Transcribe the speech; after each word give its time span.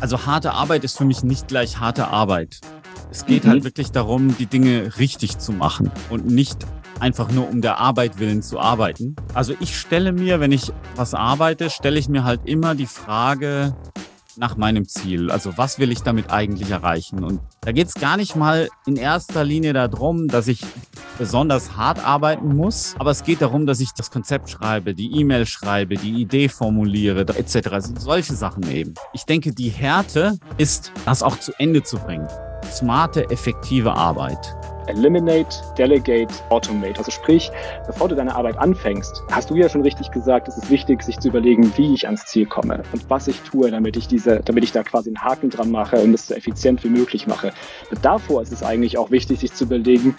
Also 0.00 0.24
harte 0.24 0.52
Arbeit 0.52 0.82
ist 0.84 0.96
für 0.96 1.04
mich 1.04 1.22
nicht 1.22 1.48
gleich 1.48 1.78
harte 1.78 2.08
Arbeit. 2.08 2.60
Es 3.10 3.26
geht 3.26 3.44
mhm. 3.44 3.50
halt 3.50 3.64
wirklich 3.64 3.92
darum, 3.92 4.34
die 4.38 4.46
Dinge 4.46 4.96
richtig 4.98 5.38
zu 5.38 5.52
machen 5.52 5.90
und 6.08 6.26
nicht 6.26 6.66
einfach 7.00 7.30
nur 7.30 7.48
um 7.48 7.60
der 7.60 7.78
Arbeit 7.78 8.18
willen 8.18 8.42
zu 8.42 8.58
arbeiten. 8.58 9.14
Also 9.34 9.54
ich 9.60 9.78
stelle 9.78 10.12
mir, 10.12 10.40
wenn 10.40 10.52
ich 10.52 10.72
was 10.96 11.12
arbeite, 11.12 11.68
stelle 11.68 11.98
ich 11.98 12.08
mir 12.08 12.24
halt 12.24 12.40
immer 12.46 12.74
die 12.74 12.86
Frage 12.86 13.74
nach 14.40 14.56
meinem 14.56 14.88
Ziel. 14.88 15.30
Also 15.30 15.56
was 15.58 15.78
will 15.78 15.92
ich 15.92 16.02
damit 16.02 16.30
eigentlich 16.30 16.70
erreichen? 16.70 17.22
Und 17.22 17.40
da 17.60 17.72
geht 17.72 17.88
es 17.88 17.94
gar 17.94 18.16
nicht 18.16 18.34
mal 18.34 18.68
in 18.86 18.96
erster 18.96 19.44
Linie 19.44 19.74
darum, 19.74 20.28
dass 20.28 20.48
ich 20.48 20.62
besonders 21.18 21.76
hart 21.76 22.04
arbeiten 22.04 22.56
muss, 22.56 22.94
aber 22.98 23.10
es 23.10 23.22
geht 23.22 23.42
darum, 23.42 23.66
dass 23.66 23.80
ich 23.80 23.90
das 23.92 24.10
Konzept 24.10 24.48
schreibe, 24.48 24.94
die 24.94 25.20
E-Mail 25.20 25.44
schreibe, 25.44 25.96
die 25.96 26.22
Idee 26.22 26.48
formuliere, 26.48 27.20
etc. 27.20 27.68
Also 27.70 27.94
solche 27.98 28.34
Sachen 28.34 28.68
eben. 28.70 28.94
Ich 29.12 29.26
denke, 29.26 29.52
die 29.52 29.68
Härte 29.68 30.38
ist, 30.56 30.90
das 31.04 31.22
auch 31.22 31.38
zu 31.38 31.52
Ende 31.58 31.82
zu 31.82 31.98
bringen. 31.98 32.26
Smarte, 32.72 33.28
effektive 33.30 33.92
Arbeit. 33.92 34.56
Eliminate, 34.86 35.62
Delegate, 35.76 36.32
Automate. 36.50 36.98
Also 36.98 37.10
sprich, 37.10 37.50
bevor 37.86 38.08
du 38.08 38.14
deine 38.14 38.34
Arbeit 38.34 38.58
anfängst, 38.58 39.22
hast 39.30 39.50
du 39.50 39.56
ja 39.56 39.68
schon 39.68 39.82
richtig 39.82 40.10
gesagt, 40.10 40.48
es 40.48 40.56
ist 40.56 40.70
wichtig, 40.70 41.02
sich 41.02 41.18
zu 41.18 41.28
überlegen, 41.28 41.72
wie 41.76 41.94
ich 41.94 42.06
ans 42.06 42.26
Ziel 42.26 42.46
komme 42.46 42.82
und 42.92 43.08
was 43.08 43.28
ich 43.28 43.40
tue, 43.40 43.70
damit 43.70 43.96
ich 43.96 44.08
diese, 44.08 44.40
damit 44.44 44.64
ich 44.64 44.72
da 44.72 44.82
quasi 44.82 45.10
einen 45.10 45.22
Haken 45.22 45.50
dran 45.50 45.70
mache 45.70 45.96
und 45.96 46.14
es 46.14 46.28
so 46.28 46.34
effizient 46.34 46.82
wie 46.84 46.88
möglich 46.88 47.26
mache. 47.26 47.52
Und 47.90 48.04
davor 48.04 48.42
ist 48.42 48.52
es 48.52 48.62
eigentlich 48.62 48.98
auch 48.98 49.10
wichtig, 49.10 49.40
sich 49.40 49.52
zu 49.52 49.64
überlegen, 49.64 50.16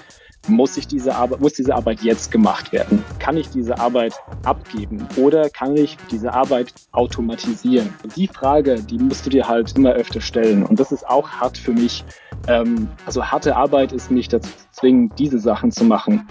muss, 0.48 0.78
ich 0.78 0.88
diese 0.88 1.16
Arbeit, 1.16 1.40
muss 1.40 1.54
diese 1.54 1.76
Arbeit 1.76 2.02
jetzt 2.02 2.32
gemacht 2.32 2.72
werden? 2.72 3.04
Kann 3.20 3.38
ich 3.38 3.50
diese 3.50 3.78
Arbeit 3.80 4.14
abgeben 4.44 5.08
oder 5.18 5.50
kann 5.50 5.76
ich 5.78 5.98
diese 6.10 6.34
Arbeit 6.34 6.74
automatisieren? 6.92 7.94
Die 8.16 8.28
Frage, 8.28 8.82
die 8.82 8.98
musst 8.98 9.26
du 9.26 9.30
dir 9.30 9.48
halt 9.48 9.78
immer 9.78 9.92
öfter 9.92 10.22
stellen. 10.22 10.66
Und 10.66 10.80
das 10.80 10.92
ist 10.92 11.08
auch 11.08 11.30
hart 11.30 11.58
für 11.58 11.74
mich. 11.74 12.04
Ähm, 12.48 12.88
also 13.06 13.26
harte 13.26 13.56
Arbeit 13.56 13.92
ist 13.92 14.12
nicht 14.12 14.34
dazu 14.34 14.50
zwingen, 14.72 15.12
diese 15.18 15.40
Sachen 15.40 15.72
zu 15.72 15.84
machen 15.84 16.28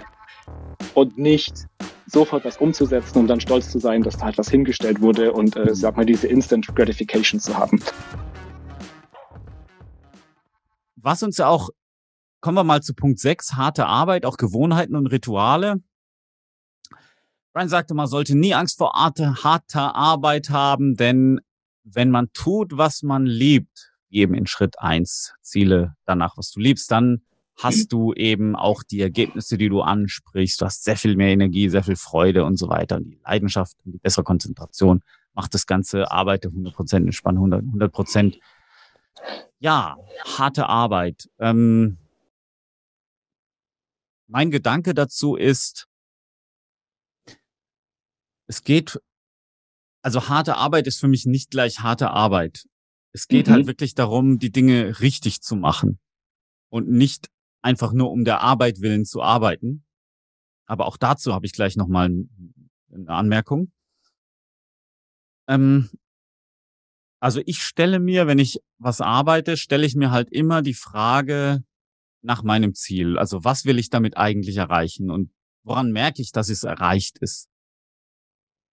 und 0.93 1.17
nicht 1.17 1.67
sofort 2.05 2.43
was 2.43 2.57
umzusetzen 2.57 3.19
und 3.19 3.27
dann 3.27 3.39
stolz 3.39 3.71
zu 3.71 3.79
sein, 3.79 4.03
dass 4.03 4.17
da 4.17 4.25
halt 4.25 4.37
was 4.37 4.49
hingestellt 4.49 5.01
wurde 5.01 5.31
und 5.31 5.55
äh, 5.55 5.73
sag 5.73 5.95
mal 5.95 6.05
diese 6.05 6.27
Instant 6.27 6.67
Gratification 6.75 7.39
zu 7.39 7.57
haben. 7.57 7.81
Was 10.97 11.23
uns 11.23 11.37
ja 11.37 11.47
auch 11.47 11.69
Kommen 12.41 12.57
wir 12.57 12.63
mal 12.63 12.81
zu 12.81 12.95
Punkt 12.95 13.19
6, 13.19 13.53
harte 13.53 13.85
Arbeit, 13.85 14.25
auch 14.25 14.37
Gewohnheiten 14.37 14.95
und 14.95 15.05
Rituale. 15.07 15.81
Brian 17.53 17.69
sagte, 17.69 17.93
man 17.93 18.07
sollte 18.07 18.35
nie 18.35 18.55
Angst 18.55 18.79
vor 18.79 18.93
harter 18.95 19.95
Arbeit 19.95 20.49
haben, 20.49 20.95
denn 20.95 21.39
wenn 21.83 22.09
man 22.09 22.33
tut, 22.33 22.77
was 22.77 23.03
man 23.03 23.27
liebt, 23.27 23.93
eben 24.09 24.33
in 24.33 24.47
Schritt 24.47 24.79
eins 24.79 25.35
Ziele 25.41 25.95
danach, 26.05 26.35
was 26.35 26.49
du 26.51 26.59
liebst, 26.59 26.91
dann 26.91 27.21
hast 27.57 27.93
du 27.93 28.13
eben 28.13 28.55
auch 28.55 28.81
die 28.81 29.01
Ergebnisse, 29.01 29.57
die 29.59 29.69
du 29.69 29.81
ansprichst. 29.81 30.61
Du 30.61 30.65
hast 30.65 30.83
sehr 30.83 30.97
viel 30.97 31.15
mehr 31.15 31.29
Energie, 31.29 31.69
sehr 31.69 31.83
viel 31.83 31.95
Freude 31.95 32.43
und 32.43 32.57
so 32.57 32.69
weiter. 32.69 32.97
Und 32.97 33.05
die 33.05 33.19
Leidenschaft 33.23 33.77
und 33.85 33.91
die 33.91 33.99
bessere 33.99 34.23
Konzentration 34.23 35.03
macht 35.33 35.53
das 35.53 35.67
Ganze, 35.67 36.11
arbeite 36.11 36.47
100 36.47 36.73
Prozent, 36.73 37.05
entspann 37.05 37.37
100 37.37 37.91
Prozent. 37.91 38.39
Ja, 39.59 39.97
harte 40.37 40.67
Arbeit. 40.67 41.29
Ähm, 41.37 41.97
mein 44.31 44.49
Gedanke 44.49 44.93
dazu 44.93 45.35
ist, 45.35 45.87
es 48.47 48.63
geht, 48.63 48.99
also 50.03 50.29
harte 50.29 50.55
Arbeit 50.55 50.87
ist 50.87 50.99
für 50.99 51.09
mich 51.09 51.25
nicht 51.25 51.51
gleich 51.51 51.79
harte 51.79 52.09
Arbeit. 52.09 52.65
Es 53.13 53.27
geht 53.27 53.47
halt 53.47 53.47
mhm. 53.47 53.53
halt 53.53 53.67
wirklich 53.67 53.93
darum, 53.93 54.39
die 54.39 54.51
Dinge 54.51 55.01
richtig 55.01 55.41
zu 55.41 55.55
machen 55.57 55.99
und 56.69 56.89
nicht 56.89 57.29
einfach 57.61 57.91
nur 57.91 58.09
um 58.09 58.23
der 58.23 58.39
Arbeit 58.39 58.79
willen 58.79 59.05
zu 59.05 59.21
arbeiten. 59.21 59.85
Aber 60.65 60.85
auch 60.85 60.95
dazu 60.95 61.33
habe 61.33 61.45
ich 61.45 61.51
gleich 61.51 61.75
nochmal 61.75 62.09
eine 62.89 63.09
Anmerkung. 63.09 63.71
Ähm, 65.49 65.89
also 67.19 67.41
ich 67.45 67.61
stelle 67.61 67.99
mir, 67.99 68.27
wenn 68.27 68.39
ich 68.39 68.61
was 68.77 69.01
arbeite, 69.01 69.57
stelle 69.57 69.85
ich 69.85 69.95
mir 69.95 70.11
halt 70.11 70.31
immer 70.31 70.61
die 70.61 70.73
Frage, 70.73 71.63
nach 72.21 72.43
meinem 72.43 72.73
Ziel. 72.73 73.17
Also 73.17 73.43
was 73.43 73.65
will 73.65 73.79
ich 73.79 73.89
damit 73.89 74.17
eigentlich 74.17 74.57
erreichen 74.57 75.09
und 75.09 75.31
woran 75.63 75.91
merke 75.91 76.21
ich, 76.21 76.31
dass 76.31 76.49
es 76.49 76.63
erreicht 76.63 77.17
ist? 77.19 77.49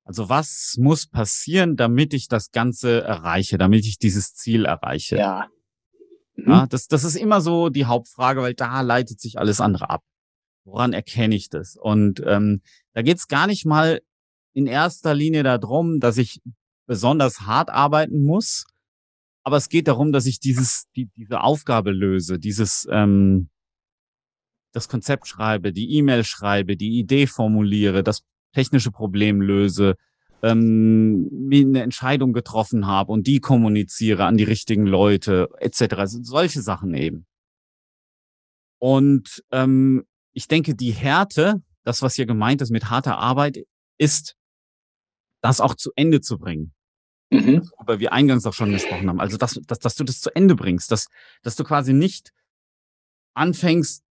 Also 0.05 0.29
was 0.29 0.77
muss 0.79 1.07
passieren, 1.07 1.77
damit 1.77 2.15
ich 2.15 2.29
das 2.29 2.51
Ganze 2.51 3.03
erreiche, 3.03 3.59
damit 3.59 3.85
ich 3.85 3.99
dieses 3.99 4.35
Ziel 4.35 4.65
erreiche? 4.65 5.17
Ja. 5.17 5.49
Mhm. 6.35 6.51
ja 6.51 6.67
das, 6.67 6.89
das 6.89 7.05
ist 7.05 7.17
immer 7.17 7.41
so 7.41 7.69
die 7.69 7.85
Hauptfrage, 7.85 8.41
weil 8.41 8.55
da 8.55 8.81
leitet 8.81 9.21
sich 9.21 9.39
alles 9.39 9.61
andere 9.61 9.91
ab. 9.91 10.03
Woran 10.65 10.93
erkenne 10.93 11.35
ich 11.35 11.49
das? 11.49 11.77
Und 11.77 12.23
ähm, 12.27 12.63
da 12.93 13.03
geht 13.03 13.19
es 13.19 13.29
gar 13.29 13.47
nicht 13.47 13.67
mal 13.67 14.01
in 14.53 14.67
erster 14.67 15.15
Linie 15.15 15.43
darum, 15.43 16.01
dass 16.01 16.19
ich 16.19 16.41
besonders 16.87 17.43
hart 17.43 17.71
arbeiten 17.71 18.25
muss, 18.25 18.65
aber 19.49 19.57
es 19.57 19.71
geht 19.71 19.89
darum, 19.89 20.13
dass 20.13 20.27
ich 20.27 20.41
dieses, 20.41 20.91
die, 20.95 21.09
diese 21.17 21.41
Aufgabe 21.41 21.91
löse, 21.91 22.39
dieses, 22.39 22.87
ähm, 22.91 23.49
das 24.75 24.91
Konzept 24.91 25.27
schreibe, 25.27 25.73
die 25.73 25.97
E-Mail 25.97 26.23
schreibe, 26.23 26.77
die 26.77 26.99
Idee 26.99 27.27
formuliere, 27.27 28.03
das 28.03 28.25
technische 28.53 28.91
Problem 28.91 29.41
löse, 29.41 29.95
ähm, 30.43 31.31
mir 31.31 31.63
eine 31.63 31.81
Entscheidung 31.81 32.35
getroffen 32.35 32.87
habe 32.87 33.11
und 33.11 33.27
die 33.27 33.41
kommuniziere 33.41 34.27
an 34.27 34.37
die 34.37 34.45
richtigen 34.45 34.85
Leute, 34.87 35.49
etc. 35.61 35.95
Also 35.95 36.23
solche 36.23 36.61
Sachen 36.61 36.93
eben. 36.93 37.25
Und 38.79 39.43
ähm, 39.51 40.05
ich 40.35 40.47
denke, 40.47 40.75
die 40.75 40.93
Härte, 40.93 41.63
das, 41.85 42.03
was 42.03 42.17
hier 42.17 42.27
gemeint 42.27 42.61
ist 42.61 42.71
mit 42.71 42.91
harter 42.91 43.17
Arbeit, 43.17 43.61
ist, 43.97 44.37
das 45.41 45.63
auch 45.63 45.75
zu 45.75 45.91
Ende 45.97 46.21
zu 46.21 46.37
bringen 46.37 46.75
mhm. 47.31 47.71
worüber 47.77 47.99
wir 48.01 48.13
eingangs 48.13 48.47
auch 48.47 48.55
schon 48.55 48.73
gesprochen 48.73 49.09
haben. 49.09 49.21
Also, 49.21 49.37
dass, 49.37 49.61
dass, 49.67 49.79
dass 49.79 49.95
du 49.97 50.05
das 50.05 50.21
zu 50.21 50.35
Ende 50.35 50.55
bringst, 50.55 50.91
dass, 50.91 51.09
dass 51.43 51.57
du 51.57 51.65
quasi 51.65 51.93
nicht 51.93 52.33
anfängst 53.35 54.05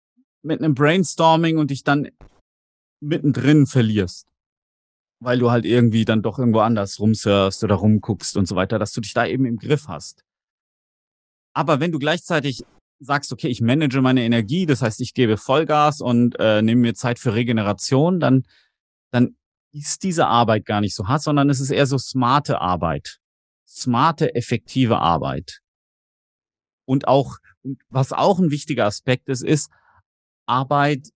mit 0.44 0.62
einem 0.62 0.76
Brainstorming 0.76 1.58
und 1.58 1.72
dich 1.72 1.84
dann 1.84 2.10
mittendrin 3.02 3.66
verlierst. 3.66 4.28
Weil 5.20 5.40
du 5.40 5.50
halt 5.50 5.66
irgendwie 5.66 6.06
dann 6.06 6.22
doch 6.22 6.40
irgendwo 6.40 6.60
anders 6.60 7.00
rumsurfst 7.00 7.64
oder 7.64 7.76
rumguckst 7.76 8.38
und 8.38 8.48
so 8.48 8.56
weiter, 8.56 8.80
dass 8.80 8.92
du 8.92 9.02
dich 9.02 9.14
da 9.14 9.26
eben 9.26 9.46
im 9.46 9.58
Griff 9.58 9.88
hast. 9.88 10.24
Aber 11.54 11.80
wenn 11.80 11.92
du 11.92 12.00
gleichzeitig 12.00 12.64
sagst, 13.00 13.32
okay, 13.32 13.48
ich 13.48 13.62
manage 13.62 14.02
meine 14.02 14.24
Energie, 14.24 14.66
das 14.66 14.82
heißt, 14.82 15.02
ich 15.02 15.14
gebe 15.14 15.38
Vollgas 15.38 16.02
und 16.02 16.36
äh, 16.40 16.62
nehme 16.62 16.82
mir 16.82 16.94
Zeit 16.96 17.20
für 17.20 17.34
Regeneration, 17.34 18.20
dann, 18.20 18.44
dann 19.12 19.36
ist 19.76 20.04
diese 20.04 20.28
Arbeit 20.28 20.66
gar 20.66 20.82
nicht 20.82 20.96
so 20.96 21.08
hart, 21.08 21.22
sondern 21.22 21.50
es 21.50 21.60
ist 21.60 21.70
eher 21.70 21.86
so 21.86 21.98
smarte 21.98 22.62
Arbeit. 22.62 23.20
Smarte, 23.68 24.34
effektive 24.34 25.00
Arbeit. 25.00 25.60
Und 26.86 27.08
auch, 27.08 27.38
was 27.90 28.14
auch 28.14 28.40
ein 28.40 28.52
wichtiger 28.52 28.86
Aspekt 28.86 29.28
ist, 29.28 29.44
ist 29.44 29.70
Arbeit, 30.46 31.10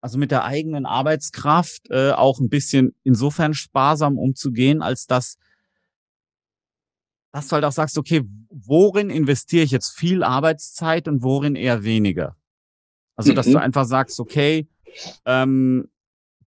also 0.00 0.16
mit 0.16 0.30
der 0.30 0.44
eigenen 0.44 0.86
Arbeitskraft 0.86 1.90
äh, 1.90 2.12
auch 2.12 2.40
ein 2.40 2.48
bisschen 2.48 2.94
insofern 3.02 3.52
sparsam 3.52 4.16
umzugehen, 4.16 4.80
als 4.80 5.06
dass, 5.06 5.36
dass 7.32 7.48
du 7.48 7.54
halt 7.54 7.64
auch 7.64 7.72
sagst, 7.72 7.98
okay, 7.98 8.22
worin 8.48 9.10
investiere 9.10 9.64
ich 9.64 9.70
jetzt 9.70 9.90
viel 9.90 10.22
Arbeitszeit 10.22 11.08
und 11.08 11.22
worin 11.22 11.56
eher 11.56 11.84
weniger? 11.84 12.36
Also, 13.16 13.34
dass 13.34 13.46
mhm. 13.46 13.52
du 13.52 13.60
einfach 13.60 13.84
sagst, 13.84 14.18
okay, 14.18 14.68
ähm, 15.24 15.91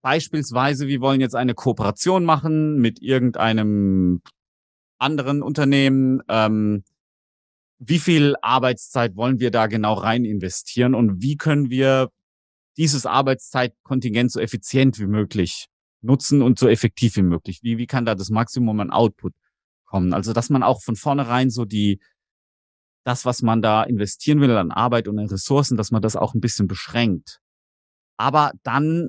Beispielsweise, 0.05 0.87
wir 0.87 1.01
wollen 1.01 1.23
jetzt 1.23 1.35
eine 1.35 1.55
Kooperation 1.55 2.27
machen 2.27 2.79
mit 2.79 3.01
irgendeinem 3.01 4.21
anderen 4.99 5.43
Unternehmen. 5.43 6.21
Ähm, 6.29 6.85
wie 7.79 7.99
viel 7.99 8.35
Arbeitszeit 8.43 9.17
wollen 9.17 9.41
wir 9.41 9.51
da 9.51 9.67
genau 9.67 9.95
rein 9.95 10.27
investieren 10.27 10.95
und 10.95 11.23
wie 11.23 11.39
können 11.39 11.71
wir 11.71 12.11
dieses 12.77 13.07
Arbeitszeitkontingent 13.07 14.31
so 14.31 14.41
effizient 14.41 14.99
wie 14.99 15.07
möglich 15.07 15.69
nutzen 16.03 16.43
und 16.43 16.59
so 16.59 16.69
effektiv 16.69 17.17
wie 17.17 17.23
möglich? 17.23 17.61
Wie, 17.63 17.79
wie 17.79 17.87
kann 17.87 18.05
da 18.05 18.15
das 18.15 18.29
Maximum 18.29 18.79
an 18.81 18.91
Output 18.91 19.33
kommen? 19.87 20.13
Also, 20.13 20.35
dass 20.35 20.51
man 20.51 20.63
auch 20.63 20.83
von 20.83 20.97
vornherein 20.97 21.49
so 21.49 21.65
die, 21.65 21.99
das, 23.05 23.25
was 23.25 23.41
man 23.41 23.63
da 23.63 23.83
investieren 23.83 24.43
will 24.43 24.51
an 24.51 24.71
Arbeit 24.71 25.09
und 25.09 25.19
an 25.19 25.29
Ressourcen, 25.29 25.79
dass 25.79 25.93
man 25.93 26.03
das 26.03 26.15
auch 26.15 26.35
ein 26.35 26.43
bisschen 26.43 26.69
beschränkt. 26.69 27.41
Aber 28.19 28.53
dann 28.65 29.09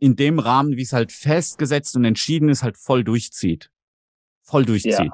in 0.00 0.16
dem 0.16 0.38
Rahmen, 0.38 0.76
wie 0.76 0.82
es 0.82 0.92
halt 0.92 1.12
festgesetzt 1.12 1.94
und 1.94 2.04
entschieden 2.04 2.48
ist, 2.48 2.62
halt 2.62 2.78
voll 2.78 3.04
durchzieht. 3.04 3.70
Voll 4.42 4.64
durchzieht. 4.64 4.98
Ja. 4.98 5.12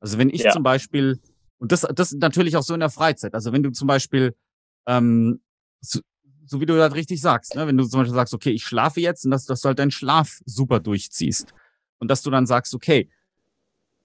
Also 0.00 0.18
wenn 0.18 0.30
ich 0.30 0.42
ja. 0.42 0.50
zum 0.50 0.62
Beispiel, 0.62 1.20
und 1.58 1.70
das, 1.70 1.86
das 1.94 2.12
natürlich 2.12 2.56
auch 2.56 2.62
so 2.62 2.74
in 2.74 2.80
der 2.80 2.90
Freizeit, 2.90 3.34
also 3.34 3.52
wenn 3.52 3.62
du 3.62 3.70
zum 3.70 3.86
Beispiel, 3.86 4.34
ähm, 4.86 5.40
so, 5.80 6.00
so 6.46 6.60
wie 6.60 6.66
du 6.66 6.76
das 6.76 6.94
richtig 6.94 7.20
sagst, 7.20 7.54
ne? 7.54 7.66
wenn 7.66 7.76
du 7.76 7.84
zum 7.84 8.00
Beispiel 8.00 8.14
sagst, 8.14 8.32
okay, 8.32 8.50
ich 8.50 8.64
schlafe 8.64 9.00
jetzt 9.00 9.24
und 9.24 9.30
dass, 9.30 9.44
dass 9.44 9.60
du 9.60 9.68
halt 9.68 9.78
deinen 9.78 9.90
Schlaf 9.90 10.40
super 10.46 10.80
durchziehst. 10.80 11.52
Und 11.98 12.10
dass 12.10 12.22
du 12.22 12.30
dann 12.30 12.46
sagst, 12.46 12.74
okay, 12.74 13.10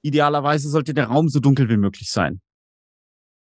idealerweise 0.02 0.70
sollte 0.70 0.94
der 0.94 1.08
Raum 1.08 1.30
so 1.30 1.40
dunkel 1.40 1.70
wie 1.70 1.78
möglich 1.78 2.10
sein. 2.12 2.42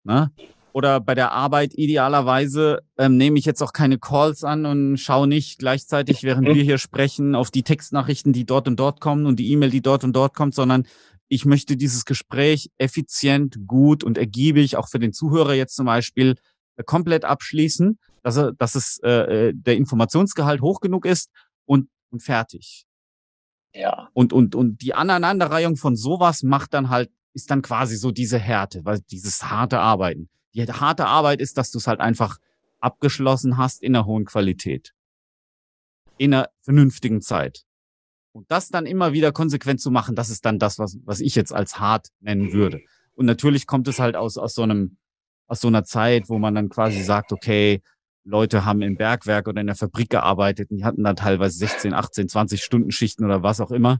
Ne? 0.03 0.31
Oder 0.73 0.99
bei 0.99 1.15
der 1.15 1.31
Arbeit 1.31 1.73
idealerweise 1.73 2.79
ähm, 2.97 3.17
nehme 3.17 3.37
ich 3.37 3.45
jetzt 3.45 3.61
auch 3.61 3.73
keine 3.73 3.99
Calls 3.99 4.43
an 4.43 4.65
und 4.65 4.97
schaue 4.97 5.27
nicht 5.27 5.59
gleichzeitig, 5.59 6.23
während 6.23 6.47
mhm. 6.47 6.55
wir 6.55 6.63
hier 6.63 6.77
sprechen, 6.77 7.35
auf 7.35 7.51
die 7.51 7.63
Textnachrichten, 7.63 8.31
die 8.31 8.45
dort 8.45 8.67
und 8.67 8.79
dort 8.79 9.01
kommen 9.01 9.25
und 9.25 9.37
die 9.37 9.51
E-Mail, 9.51 9.69
die 9.69 9.81
dort 9.81 10.03
und 10.03 10.13
dort 10.13 10.33
kommt, 10.33 10.55
sondern 10.55 10.85
ich 11.27 11.45
möchte 11.45 11.77
dieses 11.77 12.05
Gespräch 12.05 12.71
effizient, 12.77 13.57
gut 13.65 14.03
und 14.03 14.17
ergiebig, 14.17 14.75
auch 14.75 14.89
für 14.89 14.99
den 14.99 15.13
Zuhörer 15.13 15.53
jetzt 15.53 15.75
zum 15.75 15.85
Beispiel, 15.85 16.35
äh, 16.75 16.83
komplett 16.83 17.25
abschließen, 17.25 17.99
dass, 18.23 18.37
er, 18.37 18.53
dass 18.53 18.75
es 18.75 18.99
äh, 19.03 19.09
äh, 19.49 19.53
der 19.55 19.77
Informationsgehalt 19.77 20.61
hoch 20.61 20.79
genug 20.79 21.05
ist 21.05 21.29
und, 21.65 21.89
und 22.11 22.21
fertig. 22.21 22.85
Ja. 23.73 24.09
Und, 24.13 24.33
und, 24.33 24.55
und 24.55 24.81
die 24.81 24.93
Aneinanderreihung 24.93 25.77
von 25.77 25.95
sowas 25.95 26.43
macht 26.43 26.73
dann 26.73 26.89
halt, 26.89 27.09
ist 27.33 27.49
dann 27.49 27.61
quasi 27.61 27.95
so 27.95 28.11
diese 28.11 28.37
Härte, 28.37 28.83
weil 28.83 28.99
dieses 29.09 29.43
harte 29.43 29.79
Arbeiten. 29.79 30.29
Die 30.53 30.65
harte 30.65 31.05
Arbeit 31.05 31.41
ist, 31.41 31.57
dass 31.57 31.71
du 31.71 31.77
es 31.77 31.87
halt 31.87 31.99
einfach 31.99 32.37
abgeschlossen 32.79 33.57
hast 33.57 33.81
in 33.81 33.95
einer 33.95 34.05
hohen 34.05 34.25
Qualität. 34.25 34.93
In 36.17 36.33
einer 36.33 36.49
vernünftigen 36.61 37.21
Zeit. 37.21 37.63
Und 38.33 38.49
das 38.49 38.69
dann 38.69 38.85
immer 38.85 39.13
wieder 39.13 39.31
konsequent 39.31 39.81
zu 39.81 39.91
machen, 39.91 40.15
das 40.15 40.29
ist 40.29 40.45
dann 40.45 40.59
das, 40.59 40.79
was, 40.79 40.97
was 41.03 41.19
ich 41.19 41.35
jetzt 41.35 41.53
als 41.53 41.79
hart 41.79 42.09
nennen 42.19 42.53
würde. 42.53 42.81
Und 43.13 43.25
natürlich 43.25 43.67
kommt 43.67 43.87
es 43.87 43.99
halt 43.99 44.15
aus, 44.15 44.37
aus 44.37 44.53
so 44.53 44.63
einem, 44.63 44.97
aus 45.47 45.59
so 45.61 45.67
einer 45.67 45.83
Zeit, 45.83 46.29
wo 46.29 46.39
man 46.39 46.55
dann 46.55 46.69
quasi 46.69 47.01
sagt, 47.03 47.33
okay, 47.33 47.81
Leute 48.23 48.65
haben 48.65 48.81
im 48.81 48.95
Bergwerk 48.97 49.47
oder 49.47 49.61
in 49.61 49.67
der 49.67 49.75
Fabrik 49.75 50.09
gearbeitet 50.09 50.71
und 50.71 50.77
die 50.77 50.85
hatten 50.85 51.03
dann 51.03 51.15
teilweise 51.15 51.57
16, 51.57 51.93
18, 51.93 52.29
20 52.29 52.63
Stunden 52.63 52.91
Schichten 52.91 53.25
oder 53.25 53.43
was 53.43 53.59
auch 53.59 53.71
immer. 53.71 53.99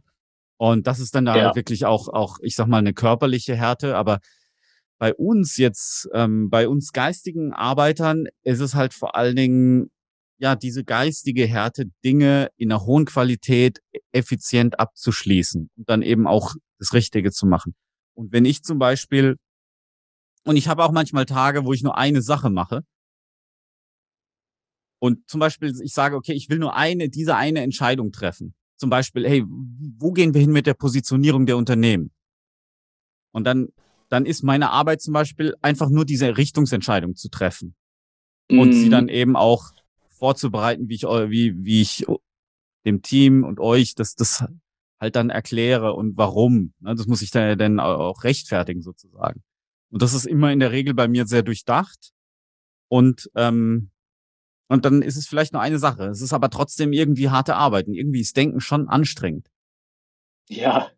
Und 0.57 0.85
das 0.85 0.99
ist 0.99 1.15
dann 1.15 1.25
da 1.25 1.35
ja. 1.35 1.55
wirklich 1.55 1.85
auch, 1.85 2.07
auch, 2.07 2.37
ich 2.41 2.55
sag 2.55 2.67
mal, 2.67 2.77
eine 2.77 2.93
körperliche 2.93 3.55
Härte. 3.55 3.97
Aber 3.97 4.19
bei 5.01 5.15
uns 5.15 5.57
jetzt, 5.57 6.07
ähm, 6.13 6.51
bei 6.51 6.67
uns 6.67 6.91
geistigen 6.93 7.53
Arbeitern 7.53 8.27
ist 8.43 8.59
es 8.59 8.75
halt 8.75 8.93
vor 8.93 9.15
allen 9.15 9.35
Dingen 9.35 9.89
ja, 10.37 10.55
diese 10.55 10.83
geistige 10.83 11.47
Härte, 11.47 11.85
Dinge 12.05 12.49
in 12.55 12.71
einer 12.71 12.85
hohen 12.85 13.05
Qualität 13.05 13.79
e-, 13.93 13.99
effizient 14.11 14.79
abzuschließen 14.79 15.71
und 15.75 15.89
dann 15.89 16.03
eben 16.03 16.27
auch 16.27 16.53
das 16.77 16.93
Richtige 16.93 17.31
zu 17.31 17.47
machen. 17.47 17.73
Und 18.13 18.31
wenn 18.31 18.45
ich 18.45 18.61
zum 18.61 18.77
Beispiel, 18.77 19.37
und 20.43 20.55
ich 20.55 20.67
habe 20.67 20.83
auch 20.83 20.91
manchmal 20.91 21.25
Tage, 21.25 21.65
wo 21.65 21.73
ich 21.73 21.81
nur 21.81 21.97
eine 21.97 22.21
Sache 22.21 22.51
mache, 22.51 22.83
und 24.99 25.27
zum 25.27 25.39
Beispiel, 25.39 25.73
ich 25.81 25.95
sage, 25.95 26.15
okay, 26.15 26.33
ich 26.33 26.47
will 26.49 26.59
nur 26.59 26.75
eine, 26.75 27.09
diese 27.09 27.35
eine 27.35 27.61
Entscheidung 27.61 28.11
treffen. 28.11 28.53
Zum 28.77 28.91
Beispiel, 28.91 29.27
hey, 29.27 29.43
wo 29.47 30.11
gehen 30.11 30.35
wir 30.35 30.41
hin 30.41 30.51
mit 30.51 30.67
der 30.67 30.75
Positionierung 30.75 31.47
der 31.47 31.57
Unternehmen? 31.57 32.11
Und 33.31 33.45
dann, 33.45 33.69
dann 34.11 34.25
ist 34.25 34.43
meine 34.43 34.71
Arbeit 34.71 35.01
zum 35.01 35.13
Beispiel 35.13 35.55
einfach 35.61 35.89
nur 35.89 36.03
diese 36.03 36.37
Richtungsentscheidung 36.37 37.15
zu 37.15 37.29
treffen. 37.29 37.75
Und 38.49 38.73
sie 38.73 38.87
mhm. 38.87 38.91
dann 38.91 39.07
eben 39.07 39.37
auch 39.37 39.71
vorzubereiten, 40.09 40.89
wie 40.89 40.95
ich, 40.95 41.03
wie, 41.03 41.63
wie 41.63 41.81
ich 41.81 42.05
dem 42.85 43.01
Team 43.01 43.45
und 43.45 43.61
euch 43.61 43.95
das, 43.95 44.15
das 44.15 44.43
halt 44.99 45.15
dann 45.15 45.29
erkläre 45.29 45.93
und 45.93 46.17
warum. 46.17 46.73
Ne, 46.79 46.93
das 46.93 47.07
muss 47.07 47.21
ich 47.21 47.31
dann, 47.31 47.57
dann 47.57 47.79
auch 47.79 48.25
rechtfertigen 48.25 48.81
sozusagen. 48.81 49.43
Und 49.89 50.01
das 50.01 50.13
ist 50.13 50.25
immer 50.25 50.51
in 50.51 50.59
der 50.59 50.73
Regel 50.73 50.93
bei 50.93 51.07
mir 51.07 51.25
sehr 51.25 51.41
durchdacht. 51.41 52.11
Und, 52.89 53.31
ähm, 53.35 53.91
und 54.67 54.83
dann 54.83 55.01
ist 55.01 55.15
es 55.15 55.25
vielleicht 55.25 55.53
nur 55.53 55.61
eine 55.61 55.79
Sache. 55.79 56.07
Es 56.07 56.19
ist 56.19 56.33
aber 56.33 56.49
trotzdem 56.49 56.91
irgendwie 56.91 57.29
harte 57.29 57.55
Arbeit. 57.55 57.87
Und 57.87 57.93
irgendwie 57.93 58.19
ist 58.19 58.35
Denken 58.35 58.59
schon 58.59 58.89
anstrengend. 58.89 59.49
Ja, 60.49 60.91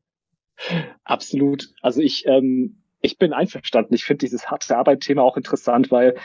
absolut. 1.04 1.71
Also 1.81 2.01
ich, 2.01 2.25
ähm, 2.25 2.82
ich 3.03 3.17
bin 3.17 3.33
einverstanden. 3.33 3.94
Ich 3.94 4.05
finde 4.05 4.19
dieses 4.19 4.50
harte 4.50 4.77
Arbeit-Thema 4.77 5.21
auch 5.21 5.38
interessant, 5.38 5.91
weil 5.91 6.15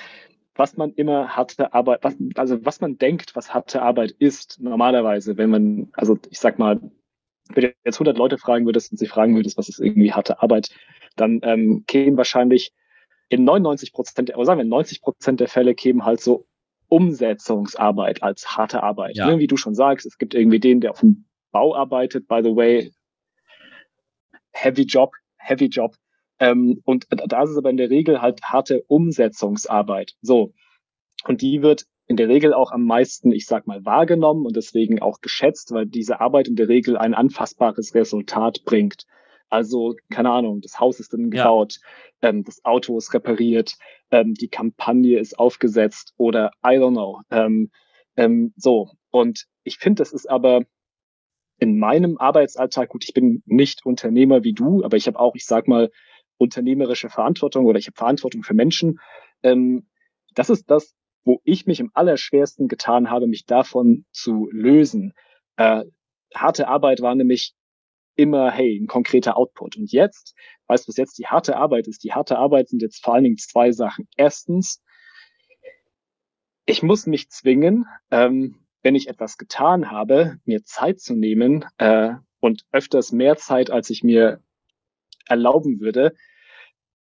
was 0.55 0.77
man 0.77 0.93
immer 0.95 1.37
harte 1.37 1.73
Arbeit, 1.75 2.01
was, 2.03 2.17
also 2.37 2.65
was 2.65 2.81
man 2.81 2.99
denkt, 2.99 3.37
was 3.37 3.53
harte 3.53 3.83
Arbeit 3.83 4.13
ist, 4.13 4.61
normalerweise, 4.61 5.37
wenn 5.37 5.51
man, 5.51 5.89
also 5.93 6.19
ich 6.31 6.39
sag 6.39 6.59
mal, 6.59 6.81
wenn 7.55 7.63
du 7.65 7.75
jetzt 7.85 7.97
100 7.97 8.17
Leute 8.17 8.39
fragen 8.39 8.65
würdest 8.65 8.93
und 8.93 8.99
sie 8.99 9.07
fragen 9.07 9.35
würdest, 9.35 9.59
was 9.59 9.69
ist 9.69 9.81
irgendwie 9.81 10.13
harte 10.13 10.41
Arbeit, 10.43 10.71
dann 11.17 11.41
ähm, 11.43 11.85
kämen 11.87 12.17
wahrscheinlich 12.17 12.73
in 13.29 13.45
99 13.45 13.93
Prozent, 13.93 14.35
oder 14.35 14.45
sagen 14.45 14.59
wir 14.59 14.65
90 14.65 15.03
Prozent 15.03 15.41
der 15.41 15.49
Fälle 15.49 15.75
kämen 15.75 16.05
halt 16.05 16.21
so 16.21 16.47
Umsetzungsarbeit 16.89 18.23
als 18.23 18.57
harte 18.57 18.83
Arbeit. 18.83 19.17
Ja. 19.17 19.27
Ne? 19.27 19.39
Wie 19.39 19.47
du 19.47 19.57
schon 19.57 19.75
sagst, 19.75 20.07
es 20.07 20.17
gibt 20.17 20.35
irgendwie 20.35 20.61
den, 20.61 20.81
der 20.81 20.93
auf 20.93 21.01
dem 21.01 21.27
Bau 21.51 21.75
arbeitet, 21.75 22.29
by 22.29 22.41
the 22.43 22.55
way, 22.55 22.93
heavy 24.53 24.83
Job, 24.83 25.13
heavy 25.37 25.67
Job. 25.67 25.97
Ähm, 26.41 26.81
und 26.85 27.07
da 27.11 27.43
ist 27.43 27.51
es 27.51 27.57
aber 27.59 27.71
in 27.71 27.77
der 27.77 27.91
Regel 27.91 28.23
halt 28.23 28.43
harte 28.43 28.83
Umsetzungsarbeit. 28.87 30.15
So. 30.23 30.53
Und 31.25 31.43
die 31.43 31.63
wird 31.63 31.85
in 32.07 32.17
der 32.17 32.29
Regel 32.29 32.55
auch 32.55 32.73
am 32.73 32.85
meisten, 32.85 33.33
ich 33.33 33.47
sag 33.47 33.67
mal, 33.67 33.85
wahrgenommen 33.85 34.47
und 34.47 34.57
deswegen 34.57 35.01
auch 35.03 35.21
geschätzt, 35.21 35.73
weil 35.73 35.87
diese 35.87 36.21
Arbeit 36.21 36.49
in 36.49 36.57
der 36.57 36.69
Regel 36.69 36.97
ein 36.97 37.15
anfassbares 37.15 37.95
Resultat 37.95 38.63
bringt. 38.65 39.05
Also, 39.51 39.95
keine 40.11 40.31
Ahnung, 40.31 40.61
das 40.61 40.79
Haus 40.79 41.01
ist 41.01 41.13
dann 41.13 41.31
gebaut, 41.31 41.79
ja. 42.23 42.31
ähm, 42.31 42.45
das 42.45 42.65
Auto 42.65 42.97
ist 42.97 43.13
repariert, 43.15 43.77
ähm, 44.11 44.35
die 44.35 44.49
Kampagne 44.49 45.19
ist 45.19 45.39
aufgesetzt 45.39 46.15
oder 46.17 46.51
I 46.65 46.77
don't 46.77 46.93
know. 46.93 47.21
Ähm, 47.31 47.71
ähm, 48.17 48.53
so. 48.57 48.91
Und 49.11 49.47
ich 49.65 49.79
finde, 49.79 50.01
das 50.03 50.13
ist 50.13 50.29
aber 50.29 50.63
in 51.59 51.79
meinem 51.79 52.19
Arbeitsalltag, 52.19 52.91
gut, 52.91 53.05
ich 53.05 53.15
bin 53.15 53.43
nicht 53.47 53.85
Unternehmer 53.85 54.45
wie 54.45 54.53
du, 54.53 54.85
aber 54.85 54.97
ich 54.97 55.07
habe 55.07 55.19
auch, 55.19 55.35
ich 55.35 55.45
sag 55.45 55.67
mal, 55.67 55.91
unternehmerische 56.39 57.11
Verantwortung 57.11 57.67
oder 57.67 57.79
ich 57.79 57.87
habe 57.87 57.97
Verantwortung 57.97 58.43
für 58.43 58.55
Menschen. 58.55 59.01
Ähm, 59.43 59.89
das 60.35 60.51
ist 60.51 60.71
das, 60.71 60.95
wo 61.25 61.41
ich 61.45 61.67
mich 61.67 61.81
im 61.81 61.91
Allerschwersten 61.95 62.69
getan 62.69 63.11
habe, 63.11 63.27
mich 63.27 63.45
davon 63.45 64.07
zu 64.13 64.49
lösen. 64.51 65.13
Äh, 65.57 65.85
harte 66.35 66.69
Arbeit 66.69 67.03
war 67.03 67.15
nämlich 67.15 67.55
immer, 68.15 68.51
hey, 68.51 68.77
ein 68.77 68.87
konkreter 68.87 69.37
Output. 69.37 69.77
Und 69.77 69.93
jetzt, 69.93 70.35
weißt 70.67 70.87
du, 70.87 70.89
was 70.89 70.97
jetzt 70.97 71.19
die 71.19 71.27
harte 71.27 71.57
Arbeit 71.57 71.87
ist? 71.87 72.03
Die 72.03 72.13
harte 72.13 72.39
Arbeit 72.39 72.69
sind 72.69 72.83
jetzt 72.83 73.03
vor 73.03 73.15
allen 73.15 73.25
Dingen 73.25 73.39
zwei 73.39 73.71
Sachen. 73.73 74.09
Erstens, 74.17 74.83
ich 76.67 76.83
muss 76.83 77.07
mich 77.07 77.31
zwingen, 77.31 77.87
ähm, 78.11 78.67
wenn 78.83 78.95
ich 78.95 79.09
etwas 79.09 79.39
getan 79.39 79.91
habe, 79.91 80.39
mir 80.45 80.65
Zeit 80.65 81.01
zu 81.01 81.15
nehmen 81.15 81.65
äh, 81.79 82.15
und 82.41 82.65
öfters 82.73 83.13
mehr 83.13 83.37
Zeit, 83.37 83.71
als 83.71 83.91
ich 83.91 84.03
mir 84.03 84.43
erlauben 85.27 85.81
würde, 85.81 86.15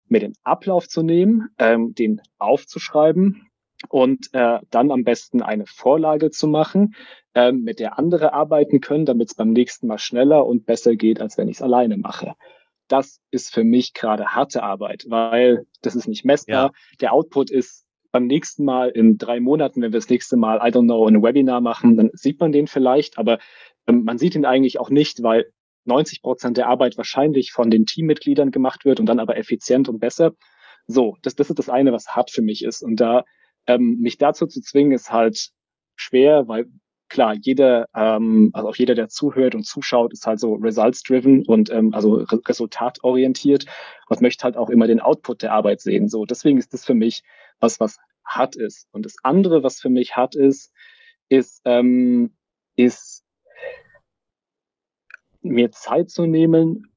mir 0.09 0.21
den 0.21 0.35
Ablauf 0.43 0.89
zu 0.89 1.03
nehmen, 1.03 1.49
ähm, 1.59 1.95
den 1.95 2.21
aufzuschreiben 2.39 3.49
und 3.89 4.29
äh, 4.33 4.59
dann 4.71 4.91
am 4.91 5.05
besten 5.05 5.43
eine 5.43 5.67
Vorlage 5.67 6.31
zu 6.31 6.47
machen, 6.47 6.95
ähm, 7.35 7.63
mit 7.63 7.81
der 7.81 7.99
andere 7.99 8.33
arbeiten 8.33 8.81
können, 8.81 9.07
damit 9.07 9.29
es 9.29 9.35
beim 9.35 9.51
nächsten 9.51 9.87
Mal 9.87 9.99
schneller 9.99 10.47
und 10.47 10.67
besser 10.67 10.95
geht, 10.97 11.21
als 11.21 11.37
wenn 11.37 11.49
ich 11.49 11.57
es 11.57 11.63
alleine 11.63 11.97
mache. 11.97 12.35
Das 12.89 13.21
ist 13.31 13.53
für 13.53 13.65
mich 13.65 13.95
gerade 13.95 14.27
harte 14.27 14.63
Arbeit, 14.63 15.07
weil 15.09 15.67
das 15.83 15.97
ist 15.97 16.07
nicht 16.07 16.25
messbar. 16.25 16.67
Ja. 16.67 16.71
Der 17.01 17.13
Output 17.13 17.51
ist 17.51 17.85
beim 18.13 18.27
nächsten 18.27 18.65
Mal 18.65 18.91
in 18.91 19.19
drei 19.19 19.41
Monaten, 19.41 19.83
wenn 19.83 19.93
wir 19.93 19.99
das 19.99 20.09
nächste 20.09 20.37
Mal, 20.37 20.59
I 20.59 20.71
don't 20.71 20.85
know, 20.85 21.07
ein 21.07 21.23
Webinar 21.23 21.61
machen, 21.61 21.97
dann 21.97 22.11
sieht 22.13 22.39
man 22.39 22.53
den 22.53 22.69
vielleicht, 22.69 23.19
aber 23.19 23.39
ähm, 23.87 24.05
man 24.05 24.19
sieht 24.19 24.35
ihn 24.35 24.45
eigentlich 24.45 24.79
auch 24.79 24.91
nicht, 24.91 25.23
weil 25.23 25.47
90 25.85 26.23
Prozent 26.23 26.57
der 26.57 26.69
Arbeit 26.69 26.97
wahrscheinlich 26.97 27.53
von 27.53 27.71
den 27.71 27.87
Teammitgliedern 27.87 28.51
gemacht 28.51 28.85
wird 28.85 29.01
und 29.01 29.07
dann 29.07 29.21
aber 29.21 29.37
effizient 29.37 29.89
und 29.89 29.99
besser. 29.99 30.33
So, 30.87 31.17
das, 31.23 31.35
das 31.35 31.51
ist 31.51 31.59
das 31.59 31.69
eine, 31.69 31.93
was 31.93 32.09
hart 32.09 32.31
für 32.31 32.43
mich 32.43 32.65
ist. 32.65 32.83
Und 32.83 32.97
da 32.97 33.25
ähm, 33.67 33.99
mich 34.01 34.19
dazu 34.19 34.47
zu 34.47 34.61
zwingen, 34.61 34.93
ist 34.93 35.11
halt 35.11 35.51
schwer, 35.97 36.49
weil 36.49 36.67
klar, 37.09 37.35
jeder, 37.41 37.89
ähm, 37.95 38.51
also 38.53 38.69
auch 38.69 38.77
jeder, 38.77 38.95
der 38.95 39.09
zuhört 39.09 39.55
und 39.55 39.65
zuschaut, 39.65 40.13
ist 40.13 40.27
halt 40.27 40.41
so 40.41 40.55
results-driven 40.55 41.47
und 41.47 41.71
ähm, 41.71 41.95
also 41.95 42.15
re 42.15 42.41
resultatorientiert 42.47 43.67
und 44.09 44.21
möchte 44.21 44.45
halt 44.45 44.57
auch 44.57 44.71
immer 44.71 44.87
den 44.87 45.01
Output 45.01 45.43
der 45.43 45.53
Arbeit 45.53 45.81
sehen. 45.81 46.09
So, 46.09 46.25
deswegen 46.25 46.59
ist 46.59 46.73
das 46.73 46.85
für 46.85 46.95
mich 46.95 47.23
was, 47.61 47.81
was 47.81 47.99
hart 48.25 48.57
ist. 48.57 48.89
Und 48.93 49.07
das 49.07 49.17
andere, 49.23 49.63
was 49.63 49.81
für 49.81 49.91
mich 49.91 50.17
hart 50.17 50.35
ist, 50.35 50.73
ist, 51.29 51.63
ähm, 51.65 52.35
ist 52.77 53.24
mir 55.45 55.71
Zeit 55.71 56.11
zu 56.11 56.27
nehmen, 56.27 56.89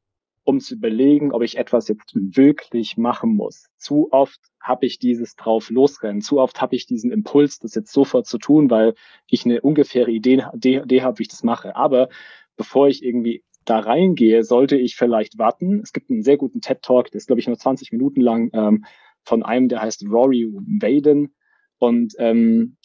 um 0.44 0.62
zu 0.62 0.76
überlegen, 0.76 1.34
ob 1.34 1.44
ich 1.44 1.58
etwas 1.58 1.90
jetzt 1.90 2.14
wirklich 2.16 2.96
machen 2.96 3.36
muss. 3.36 3.68
Zu 3.78 4.08
oft 4.12 4.40
habe 4.62 4.86
ich 4.86 4.98
dieses 4.98 5.36
drauf 5.36 5.70
losrennen. 5.70 6.22
Zu 6.22 6.40
oft 6.40 6.62
habe 6.62 6.76
ich 6.76 6.86
diesen 6.86 7.12
Impuls, 7.12 7.60
das 7.60 7.76
jetzt 7.76 7.92
sofort 7.92 8.28
zu 8.28 8.38
tun, 8.38 8.70
weil 8.70 8.94
ich 9.28 9.46
eine 9.46 9.60
ungefähre 9.60 10.10
Idee, 10.10 10.46
Idee, 10.54 11.02
habe, 11.02 11.20
wie 11.20 11.24
ich 11.24 11.28
das 11.28 11.44
mache. 11.44 11.76
Aber 11.76 12.08
bevor 12.56 12.88
ich 12.88 13.04
irgendwie 13.04 13.44
da 13.66 13.80
reingehe, 13.80 14.44
sollte 14.44 14.78
ich 14.78 14.96
vielleicht 14.96 15.38
warten. 15.38 15.82
Es 15.82 15.92
gibt 15.92 16.10
einen 16.10 16.24
sehr 16.24 16.38
guten 16.38 16.62
TED-Talk, 16.62 17.12
der 17.12 17.18
ist, 17.18 17.28
glaube 17.28 17.42
ich, 17.42 17.48
nur 17.48 17.58
20 17.58 17.92
Minuten 17.92 18.22
lang, 18.22 18.50
ähm, 18.54 18.86
von 19.24 19.44
einem, 19.44 19.68
der 19.68 19.82
heißt 19.82 20.06
Rory 20.10 20.48
Vaden. 20.50 21.36
Und 21.78 22.14
ähm, 22.20 22.78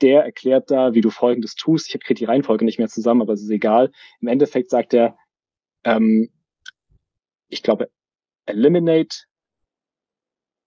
der 0.00 0.24
erklärt 0.24 0.70
da, 0.70 0.94
wie 0.94 1.00
du 1.00 1.10
Folgendes 1.10 1.54
tust. 1.54 1.94
Ich 1.94 2.00
kriege 2.00 2.18
die 2.18 2.24
Reihenfolge 2.24 2.64
nicht 2.64 2.78
mehr 2.78 2.88
zusammen, 2.88 3.22
aber 3.22 3.32
es 3.32 3.42
ist 3.42 3.50
egal. 3.50 3.90
Im 4.20 4.28
Endeffekt 4.28 4.70
sagt 4.70 4.94
er, 4.94 5.16
ähm, 5.84 6.30
ich 7.48 7.62
glaube, 7.62 7.90
Eliminate, 8.46 9.24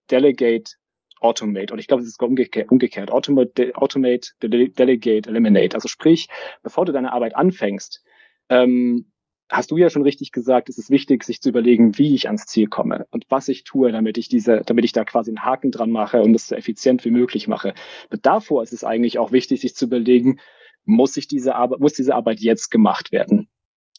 Delegate, 0.09 0.73
Automate. 1.19 1.73
Und 1.73 1.79
ich 1.79 1.87
glaube, 1.87 2.03
es 2.03 2.09
ist 2.09 2.21
umgekehrt. 2.21 2.71
umgekehrt. 2.71 3.11
Automate, 3.11 3.75
Automate, 3.75 4.31
Delegate, 4.41 5.29
Eliminate. 5.29 5.75
Also 5.75 5.87
sprich, 5.87 6.27
bevor 6.63 6.85
du 6.85 6.91
deine 6.91 7.11
Arbeit 7.13 7.35
anfängst, 7.35 8.03
ähm, 8.49 9.11
hast 9.49 9.71
du 9.71 9.77
ja 9.77 9.89
schon 9.89 10.03
richtig 10.03 10.31
gesagt, 10.31 10.69
es 10.69 10.77
ist 10.77 10.91
wichtig, 10.91 11.23
sich 11.23 11.41
zu 11.41 11.49
überlegen, 11.49 11.97
wie 11.97 12.13
ich 12.13 12.27
ans 12.27 12.45
Ziel 12.45 12.67
komme 12.67 13.07
und 13.09 13.25
was 13.29 13.47
ich 13.47 13.63
tue, 13.63 13.91
damit 13.91 14.17
ich 14.17 14.29
diese, 14.29 14.61
damit 14.65 14.85
ich 14.85 14.91
da 14.91 15.03
quasi 15.03 15.31
einen 15.31 15.43
Haken 15.43 15.71
dran 15.71 15.89
mache 15.89 16.21
und 16.21 16.35
es 16.35 16.47
so 16.47 16.55
effizient 16.55 17.03
wie 17.03 17.11
möglich 17.11 17.47
mache. 17.47 17.73
Aber 18.07 18.17
davor 18.17 18.63
ist 18.63 18.73
es 18.73 18.83
eigentlich 18.83 19.17
auch 19.17 19.31
wichtig, 19.31 19.61
sich 19.61 19.75
zu 19.75 19.85
überlegen, 19.85 20.39
muss 20.85 21.17
ich 21.17 21.27
diese 21.27 21.55
Arbeit, 21.55 21.79
muss 21.79 21.93
diese 21.93 22.15
Arbeit 22.15 22.39
jetzt 22.39 22.69
gemacht 22.69 23.11
werden? 23.11 23.49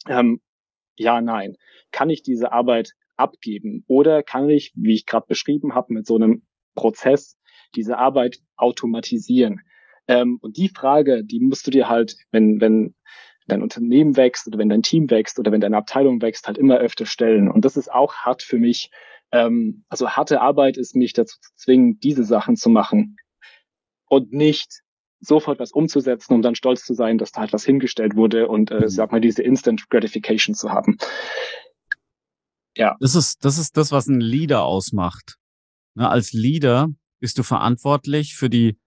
Ähm, 0.08 0.40
ja, 0.96 1.20
nein. 1.20 1.56
Kann 1.90 2.10
ich 2.10 2.22
diese 2.22 2.52
Arbeit 2.52 2.92
abgeben 3.16 3.84
oder 3.88 4.22
kann 4.22 4.48
ich, 4.48 4.72
wie 4.76 4.94
ich 4.94 5.06
gerade 5.06 5.26
beschrieben 5.26 5.74
habe, 5.74 5.92
mit 5.92 6.06
so 6.06 6.14
einem 6.14 6.42
Prozess 6.74 7.38
diese 7.74 7.98
Arbeit 7.98 8.38
automatisieren? 8.56 9.60
Ähm, 10.06 10.38
und 10.40 10.56
die 10.56 10.68
Frage, 10.68 11.24
die 11.24 11.40
musst 11.40 11.66
du 11.66 11.70
dir 11.70 11.88
halt, 11.88 12.16
wenn, 12.30 12.60
wenn 12.60 12.94
dein 13.50 13.62
Unternehmen 13.62 14.16
wächst 14.16 14.46
oder 14.46 14.58
wenn 14.58 14.68
dein 14.68 14.82
Team 14.82 15.10
wächst 15.10 15.38
oder 15.38 15.52
wenn 15.52 15.60
deine 15.60 15.76
Abteilung 15.76 16.22
wächst, 16.22 16.46
halt 16.46 16.58
immer 16.58 16.78
öfter 16.78 17.06
stellen. 17.06 17.50
Und 17.50 17.64
das 17.64 17.76
ist 17.76 17.92
auch 17.92 18.14
hart 18.14 18.42
für 18.42 18.58
mich. 18.58 18.90
Ähm, 19.32 19.84
also 19.88 20.10
harte 20.10 20.40
Arbeit 20.40 20.76
ist 20.76 20.96
mich 20.96 21.12
dazu 21.12 21.38
zu 21.40 21.50
zwingen, 21.56 21.98
diese 22.00 22.24
Sachen 22.24 22.56
zu 22.56 22.70
machen 22.70 23.16
und 24.08 24.32
nicht 24.32 24.80
sofort 25.20 25.58
was 25.58 25.72
umzusetzen, 25.72 26.34
um 26.34 26.42
dann 26.42 26.54
stolz 26.54 26.84
zu 26.84 26.94
sein, 26.94 27.18
dass 27.18 27.32
da 27.32 27.42
halt 27.42 27.52
was 27.52 27.64
hingestellt 27.64 28.16
wurde 28.16 28.48
und 28.48 28.70
äh, 28.70 28.80
mhm. 28.80 28.88
sag 28.88 29.12
mal 29.12 29.20
diese 29.20 29.42
Instant 29.42 29.88
Gratification 29.90 30.54
zu 30.54 30.70
haben. 30.70 30.96
Ja. 32.76 32.96
Das 33.00 33.14
ist 33.14 33.44
das 33.44 33.58
ist 33.58 33.76
das, 33.76 33.92
was 33.92 34.06
ein 34.06 34.20
Leader 34.20 34.64
ausmacht. 34.64 35.36
Ne, 35.94 36.08
als 36.08 36.32
Leader 36.32 36.88
bist 37.20 37.38
du 37.38 37.42
verantwortlich 37.42 38.34
für 38.34 38.48
die 38.48 38.78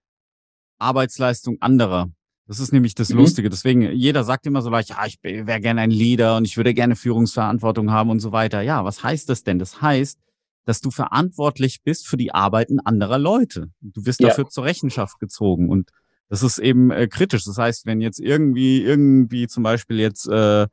Arbeitsleistung 0.80 1.58
anderer. 1.62 2.10
Das 2.46 2.60
ist 2.60 2.74
nämlich 2.74 2.94
das 2.96 3.10
mhm. 3.10 3.20
Lustige. 3.20 3.50
Deswegen, 3.50 3.82
jeder 3.94 4.24
sagt 4.24 4.46
immer 4.46 4.62
so 4.62 4.70
leicht, 4.70 4.90
ja, 4.90 5.06
ich 5.06 5.20
wäre 5.22 5.62
gerne 5.62 5.82
ein 5.82 5.92
Leader 5.92 6.38
und 6.38 6.46
ich 6.46 6.58
würde 6.58 6.74
gerne 6.74 6.96
Führungsverantwortung 6.96 7.92
haben 7.92 8.10
und 8.10 8.20
so 8.20 8.32
weiter. 8.32 8.62
Ja, 8.62 8.84
was 8.84 9.04
heißt 9.04 9.30
das 9.30 9.44
denn? 9.44 9.60
Das 9.60 9.82
heißt, 9.82 10.20
dass 10.66 10.82
du 10.82 10.92
verantwortlich 10.92 11.82
bist 11.84 12.08
für 12.08 12.18
die 12.18 12.34
Arbeiten 12.34 12.80
anderer 12.80 13.18
Leute. 13.18 13.72
Du 13.82 14.06
wirst 14.06 14.20
ja. 14.20 14.30
dafür 14.30 14.50
zur 14.50 14.66
Rechenschaft 14.66 15.20
gezogen 15.20 15.70
und 15.70 15.90
das 16.30 16.42
ist 16.42 16.58
eben 16.58 16.90
äh, 16.92 17.08
kritisch. 17.08 17.44
Das 17.44 17.58
heißt, 17.58 17.86
wenn 17.86 18.02
jetzt 18.02 18.20
irgendwie, 18.20 18.82
irgendwie 18.82 19.48
zum 19.48 19.64
Beispiel 19.64 20.00
jetzt 20.00 20.28
äh, 20.28 20.68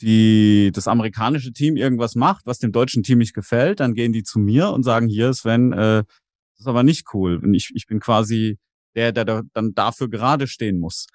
die, 0.00 0.70
das 0.74 0.88
amerikanische 0.88 1.52
Team 1.52 1.76
irgendwas 1.76 2.14
macht, 2.14 2.46
was 2.46 2.58
dem 2.58 2.72
deutschen 2.72 3.02
Team 3.02 3.18
nicht 3.18 3.34
gefällt, 3.34 3.80
dann 3.80 3.94
gehen 3.94 4.12
die 4.12 4.22
zu 4.22 4.38
mir 4.38 4.70
und 4.70 4.82
sagen, 4.82 5.08
hier, 5.08 5.32
Sven, 5.32 5.72
äh, 5.72 6.02
das 6.04 6.60
ist 6.60 6.66
aber 6.66 6.82
nicht 6.82 7.06
cool. 7.14 7.36
Und 7.36 7.54
ich, 7.54 7.70
ich 7.74 7.86
bin 7.86 8.00
quasi 8.00 8.58
der, 8.94 9.12
der 9.12 9.24
da 9.24 9.42
dann 9.52 9.74
dafür 9.74 10.08
gerade 10.08 10.46
stehen 10.46 10.78
muss. 10.78 11.06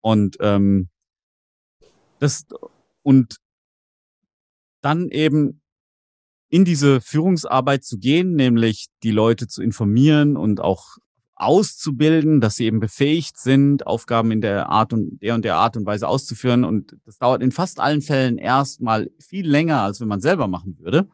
Und 0.00 0.36
ähm, 0.40 0.88
das 2.18 2.46
und 3.02 3.36
dann 4.80 5.08
eben 5.10 5.60
in 6.50 6.64
diese 6.64 7.00
Führungsarbeit 7.00 7.84
zu 7.84 7.98
gehen, 7.98 8.34
nämlich 8.34 8.86
die 9.02 9.10
Leute 9.10 9.48
zu 9.48 9.62
informieren 9.62 10.36
und 10.36 10.60
auch 10.60 10.96
auszubilden, 11.34 12.40
dass 12.40 12.56
sie 12.56 12.64
eben 12.64 12.80
befähigt 12.80 13.38
sind, 13.38 13.86
Aufgaben 13.86 14.32
in 14.32 14.40
der 14.40 14.68
Art 14.68 14.92
und 14.92 15.22
der 15.22 15.34
und 15.34 15.44
der 15.44 15.56
Art 15.56 15.76
und 15.76 15.86
Weise 15.86 16.08
auszuführen. 16.08 16.64
Und 16.64 16.96
das 17.04 17.18
dauert 17.18 17.42
in 17.42 17.52
fast 17.52 17.78
allen 17.78 18.02
Fällen 18.02 18.38
erstmal 18.38 19.10
viel 19.20 19.48
länger, 19.48 19.82
als 19.82 20.00
wenn 20.00 20.08
man 20.08 20.20
selber 20.20 20.48
machen 20.48 20.78
würde. 20.78 21.04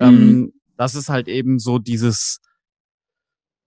Mhm. 0.00 0.06
Ähm, 0.06 0.52
das 0.76 0.94
ist 0.94 1.08
halt 1.08 1.28
eben 1.28 1.58
so 1.58 1.78
dieses, 1.78 2.40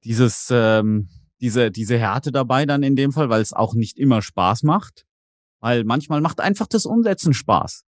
dieses 0.04 0.50
ähm, 0.52 1.10
diese, 1.42 1.72
diese 1.72 1.98
Härte 1.98 2.32
dabei 2.32 2.66
dann 2.66 2.84
in 2.84 2.96
dem 2.96 3.12
Fall, 3.12 3.30
weil 3.30 3.42
es 3.42 3.54
auch 3.54 3.74
nicht 3.74 3.98
immer 3.98 4.22
Spaß 4.22 4.64
macht. 4.64 5.06
Weil 5.60 5.84
manchmal 5.84 6.22
macht 6.22 6.40
einfach 6.40 6.68
das 6.68 6.86
Umsetzen 6.86 7.34
Spaß. 7.34 7.84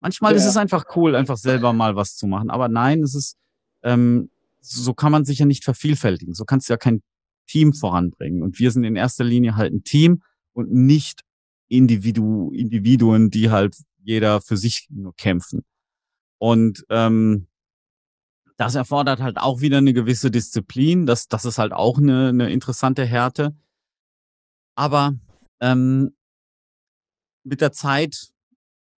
Manchmal 0.00 0.32
ja. 0.32 0.38
ist 0.38 0.46
es 0.46 0.56
einfach 0.56 0.84
cool, 0.96 1.14
einfach 1.14 1.36
selber 1.36 1.72
mal 1.72 1.96
was 1.96 2.16
zu 2.16 2.26
machen. 2.26 2.50
Aber 2.50 2.68
nein, 2.68 3.02
es 3.02 3.14
ist, 3.14 3.36
ähm, 3.82 4.30
so 4.60 4.94
kann 4.94 5.12
man 5.12 5.24
sich 5.24 5.38
ja 5.38 5.46
nicht 5.46 5.64
vervielfältigen. 5.64 6.34
So 6.34 6.44
kannst 6.44 6.68
du 6.68 6.72
ja 6.72 6.76
kein 6.76 7.02
Team 7.46 7.72
voranbringen. 7.72 8.42
Und 8.42 8.58
wir 8.58 8.70
sind 8.70 8.84
in 8.84 8.96
erster 8.96 9.24
Linie 9.24 9.56
halt 9.56 9.72
ein 9.72 9.84
Team 9.84 10.22
und 10.52 10.72
nicht 10.72 11.22
Individu 11.68 12.50
Individuen, 12.52 13.30
die 13.30 13.50
halt 13.50 13.76
jeder 14.02 14.40
für 14.40 14.56
sich 14.56 14.86
nur 14.90 15.14
kämpfen. 15.16 15.64
Und 16.38 16.84
ähm, 16.90 17.46
das 18.56 18.74
erfordert 18.74 19.20
halt 19.20 19.38
auch 19.38 19.60
wieder 19.60 19.78
eine 19.78 19.92
gewisse 19.92 20.30
Disziplin. 20.30 21.06
Das, 21.06 21.28
das 21.28 21.44
ist 21.44 21.58
halt 21.58 21.72
auch 21.72 21.98
eine, 21.98 22.28
eine 22.28 22.50
interessante 22.50 23.04
Härte. 23.04 23.54
Aber 24.76 25.14
ähm, 25.60 26.14
mit 27.44 27.60
der 27.60 27.72
Zeit 27.72 28.30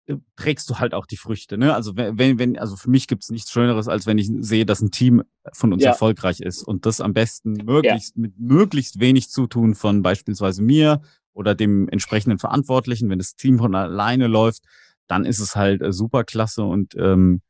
äh, 0.07 0.17
trägst 0.37 0.69
du 0.71 0.79
halt 0.79 0.95
auch 0.95 1.07
die 1.07 1.17
Früchte. 1.17 1.59
Ne? 1.59 1.75
Also 1.75 1.97
wenn, 1.97 2.39
wenn, 2.39 2.59
also 2.59 2.77
für 2.77 2.91
mich 2.91 3.09
gibt's 3.09 3.31
nichts 3.31 3.51
Schöneres, 3.51 3.89
als 3.89 4.07
wenn 4.07 4.19
ich 4.19 4.31
sehe, 4.41 4.67
dass 4.67 4.81
ein 4.81 4.91
Team 4.91 5.23
von 5.53 5.73
uns 5.73 5.83
ja. 5.83 5.91
erfolgreich 5.91 6.41
ist 6.41 6.63
und 6.63 6.87
das 6.87 7.01
am 7.01 7.13
besten 7.13 7.53
möglichst 7.53 8.17
ja. 8.17 8.23
mit 8.23 8.39
möglichst 8.39 9.01
wenig 9.01 9.31
Zutun 9.31 9.75
von 9.75 10.03
beispielsweise 10.03 10.63
mir 10.63 11.01
oder 11.33 11.55
dem 11.55 11.89
entsprechenden 11.89 12.39
Verantwortlichen. 12.39 13.11
Wenn 13.11 13.19
das 13.19 13.37
Team 13.37 13.59
von 13.59 13.75
alleine 13.75 14.27
läuft, 14.27 14.65
dann 15.07 15.25
ist 15.25 15.39
es 15.39 15.57
halt 15.57 15.83
äh, 15.83 15.93
super 15.93 16.25
klasse 16.25 16.63
und 16.65 16.95
ähm, 16.97 17.41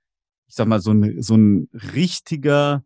ich 0.48 0.54
sag 0.54 0.66
mal, 0.68 0.80
so 0.80 0.92
ein, 0.92 1.22
so 1.22 1.36
ein 1.36 1.68
richtiger 1.72 2.84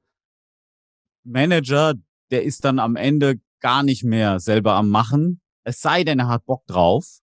Manager, 1.25 1.95
der 2.31 2.45
ist 2.45 2.64
dann 2.64 2.79
am 2.79 2.97
Ende 2.97 3.40
gar 3.61 3.83
nicht 3.83 4.05
mehr 4.05 4.40
selber 4.40 4.75
am 4.75 4.88
Machen. 4.88 5.40
Es 5.64 5.81
sei 5.81 6.05
denn, 6.05 6.19
er 6.19 6.29
hat 6.29 6.47
Bock 6.47 6.67
drauf. 6.67 7.21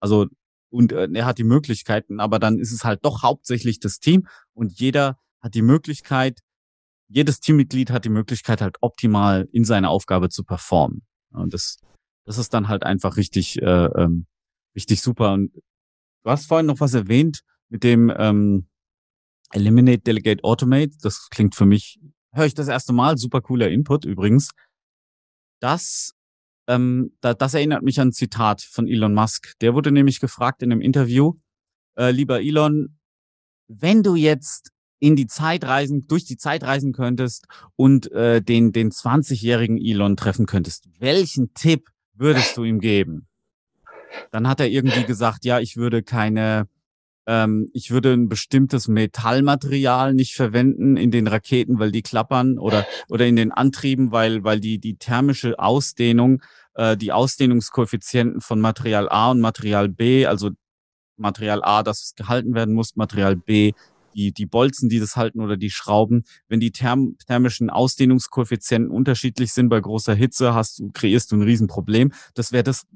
Also, 0.00 0.26
und 0.70 0.92
äh, 0.92 1.08
er 1.12 1.26
hat 1.26 1.38
die 1.38 1.44
Möglichkeiten, 1.44 2.20
aber 2.20 2.38
dann 2.38 2.58
ist 2.58 2.72
es 2.72 2.84
halt 2.84 3.04
doch 3.04 3.22
hauptsächlich 3.22 3.78
das 3.80 4.00
Team 4.00 4.26
und 4.54 4.78
jeder 4.78 5.18
hat 5.40 5.54
die 5.54 5.62
Möglichkeit, 5.62 6.40
jedes 7.08 7.40
Teammitglied 7.40 7.90
hat 7.90 8.04
die 8.04 8.10
Möglichkeit, 8.10 8.60
halt 8.60 8.76
optimal 8.80 9.48
in 9.52 9.64
seine 9.64 9.90
Aufgabe 9.90 10.30
zu 10.30 10.42
performen. 10.42 11.02
Und 11.30 11.54
das, 11.54 11.78
das 12.24 12.38
ist 12.38 12.54
dann 12.54 12.68
halt 12.68 12.82
einfach 12.82 13.16
richtig, 13.16 13.60
äh, 13.60 13.84
ähm, 13.86 14.26
richtig 14.74 15.02
super. 15.02 15.34
Und 15.34 15.52
du 15.54 16.30
hast 16.30 16.46
vorhin 16.46 16.66
noch 16.66 16.80
was 16.80 16.94
erwähnt 16.94 17.42
mit 17.68 17.84
dem, 17.84 18.12
ähm, 18.16 18.68
Eliminate, 19.54 20.00
Delegate, 20.00 20.42
Automate. 20.44 20.92
Das 21.02 21.28
klingt 21.30 21.54
für 21.54 21.66
mich, 21.66 21.98
höre 22.32 22.46
ich 22.46 22.54
das 22.54 22.68
erste 22.68 22.92
Mal, 22.92 23.16
super 23.16 23.40
cooler 23.40 23.70
Input 23.70 24.04
übrigens. 24.04 24.50
Das, 25.60 26.12
ähm, 26.68 27.16
da, 27.20 27.34
das 27.34 27.54
erinnert 27.54 27.82
mich 27.82 28.00
an 28.00 28.08
ein 28.08 28.12
Zitat 28.12 28.62
von 28.62 28.88
Elon 28.88 29.14
Musk. 29.14 29.54
Der 29.60 29.74
wurde 29.74 29.92
nämlich 29.92 30.20
gefragt 30.20 30.62
in 30.62 30.72
einem 30.72 30.80
Interview, 30.80 31.34
äh, 31.96 32.10
lieber 32.10 32.40
Elon, 32.42 32.98
wenn 33.68 34.02
du 34.02 34.14
jetzt 34.14 34.70
in 34.98 35.16
die 35.16 35.26
Zeit 35.26 35.64
reisen, 35.64 36.06
durch 36.06 36.24
die 36.24 36.36
Zeit 36.36 36.62
reisen 36.62 36.92
könntest 36.92 37.46
und 37.76 38.10
äh, 38.12 38.42
den, 38.42 38.72
den 38.72 38.90
20-jährigen 38.90 39.78
Elon 39.78 40.16
treffen 40.16 40.46
könntest, 40.46 40.88
welchen 40.98 41.52
Tipp 41.54 41.88
würdest 42.14 42.56
du 42.56 42.64
ihm 42.64 42.80
geben? 42.80 43.28
Dann 44.30 44.48
hat 44.48 44.60
er 44.60 44.68
irgendwie 44.68 45.04
gesagt, 45.04 45.44
ja, 45.44 45.60
ich 45.60 45.76
würde 45.76 46.02
keine 46.02 46.68
ähm, 47.26 47.68
ich 47.72 47.90
würde 47.90 48.12
ein 48.12 48.28
bestimmtes 48.28 48.88
Metallmaterial 48.88 50.14
nicht 50.14 50.34
verwenden 50.34 50.96
in 50.96 51.10
den 51.10 51.26
Raketen, 51.26 51.78
weil 51.78 51.92
die 51.92 52.02
klappern 52.02 52.58
oder, 52.58 52.86
oder 53.08 53.26
in 53.26 53.36
den 53.36 53.52
Antrieben, 53.52 54.12
weil, 54.12 54.44
weil 54.44 54.60
die, 54.60 54.78
die 54.78 54.96
thermische 54.96 55.58
Ausdehnung, 55.58 56.42
äh, 56.74 56.96
die 56.96 57.12
Ausdehnungskoeffizienten 57.12 58.40
von 58.40 58.60
Material 58.60 59.08
A 59.08 59.30
und 59.30 59.40
Material 59.40 59.88
B, 59.88 60.26
also 60.26 60.50
Material 61.16 61.62
A, 61.62 61.82
das 61.82 62.14
gehalten 62.16 62.54
werden 62.54 62.74
muss, 62.74 62.96
Material 62.96 63.36
B, 63.36 63.72
die, 64.14 64.32
die 64.32 64.46
Bolzen, 64.46 64.88
die 64.88 65.00
das 65.00 65.16
halten 65.16 65.40
oder 65.40 65.56
die 65.56 65.70
Schrauben, 65.70 66.24
wenn 66.48 66.60
die 66.60 66.70
therm 66.70 67.16
thermischen 67.26 67.70
Ausdehnungskoeffizienten 67.70 68.90
unterschiedlich 68.90 69.52
sind 69.52 69.68
bei 69.68 69.80
großer 69.80 70.14
Hitze, 70.14 70.54
hast 70.54 70.78
du, 70.78 70.90
kreierst 70.92 71.32
du 71.32 71.36
ein 71.36 71.42
Riesenproblem. 71.42 72.12
Das 72.34 72.52
wäre 72.52 72.62
das 72.62 72.86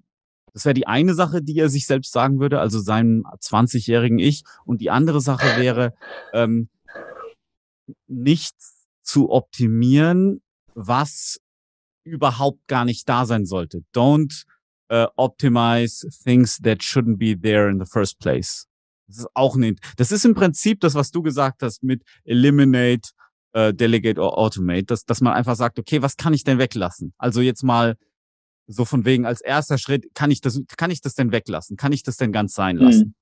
das 0.53 0.65
wäre 0.65 0.75
die 0.75 0.87
eine 0.87 1.15
Sache, 1.15 1.43
die 1.43 1.59
er 1.59 1.69
sich 1.69 1.87
selbst 1.87 2.13
sagen 2.13 2.41
würde, 2.41 2.61
also 2.61 2.81
seinem 2.81 3.25
20-jährigen 3.25 4.19
Ich. 4.19 4.43
Und 4.65 4.81
die 4.81 4.91
andere 4.91 5.21
Sache 5.21 5.61
wäre, 5.61 5.95
ähm, 6.33 6.69
nicht 8.07 8.55
zu 9.03 9.31
optimieren, 9.31 10.43
was 10.75 11.41
überhaupt 12.05 12.67
gar 12.67 12.85
nicht 12.85 13.09
da 13.09 13.27
sein 13.27 13.47
sollte. 13.47 13.85
Don't 13.95 14.45
uh, 14.93 15.07
optimize 15.17 16.07
things 16.25 16.59
that 16.59 16.81
shouldn't 16.81 17.19
be 17.19 17.39
there 17.39 17.71
in 17.71 17.79
the 17.79 17.87
first 17.87 18.19
place. 18.19 18.67
Das 19.07 19.19
ist 19.19 19.29
auch 19.35 19.57
nicht. 19.57 19.79
Das 19.97 20.13
ist 20.13 20.25
im 20.25 20.35
Prinzip 20.35 20.81
das, 20.81 20.95
was 20.95 21.11
du 21.11 21.23
gesagt 21.23 21.63
hast 21.63 21.83
mit 21.83 22.03
eliminate, 22.25 23.11
uh, 23.57 23.73
delegate 23.73 24.21
or 24.21 24.39
automate, 24.39 24.85
dass, 24.85 25.05
dass 25.05 25.21
man 25.21 25.33
einfach 25.33 25.57
sagt, 25.57 25.79
okay, 25.79 26.03
was 26.03 26.17
kann 26.17 26.35
ich 26.35 26.45
denn 26.45 26.59
weglassen? 26.59 27.15
Also 27.19 27.41
jetzt 27.41 27.63
mal 27.63 27.97
so 28.69 28.85
von 28.85 29.05
wegen 29.05 29.25
als 29.25 29.41
erster 29.41 29.79
Schritt, 29.79 30.15
kann 30.15 30.31
ich 30.31 30.41
das, 30.41 30.61
kann 30.77 30.91
ich 30.91 31.01
das 31.01 31.15
denn 31.15 31.33
weglassen? 31.33 31.77
Kann 31.77 31.93
ich 31.93 32.03
das 32.03 32.17
denn 32.17 32.33
ganz 32.33 32.55
sein 32.55 32.77
lassen? 32.77 33.15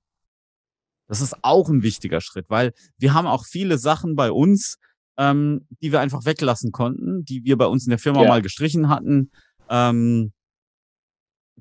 Das 1.09 1.21
ist 1.21 1.37
auch 1.43 1.69
ein 1.69 1.83
wichtiger 1.83 2.21
Schritt, 2.21 2.47
weil 2.49 2.73
wir 2.99 3.15
haben 3.15 3.29
auch 3.29 3.47
viele 3.47 3.79
Sachen 3.79 4.17
bei 4.17 4.33
uns, 4.33 4.79
ähm, 5.17 5.67
die 5.81 5.93
wir 5.93 6.01
einfach 6.01 6.25
weglassen 6.25 6.73
konnten, 6.73 7.25
die 7.25 7.45
wir 7.45 7.57
bei 7.57 7.67
uns 7.67 7.87
in 7.87 7.91
der 7.91 8.01
Firma 8.01 8.23
ja. 8.23 8.29
mal 8.29 8.43
gestrichen 8.43 8.89
hatten. 8.89 9.31
Ähm, 9.71 10.33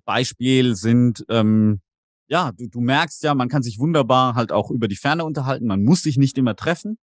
Beispiel 0.04 0.75
sind, 0.75 1.24
ähm, 1.30 1.82
ja, 2.27 2.51
du, 2.54 2.68
du 2.68 2.82
merkst 2.82 3.22
ja, 3.24 3.36
man 3.36 3.50
kann 3.50 3.62
sich 3.62 3.77
wunderbar 3.77 4.34
halt 4.34 4.51
auch 4.51 4.72
über 4.72 4.88
die 4.88 4.96
Ferne 4.96 5.25
unterhalten, 5.25 5.68
man 5.68 5.84
muss 5.84 6.01
sich 6.01 6.18
nicht 6.18 6.39
immer 6.39 6.56
treffen. 6.56 6.98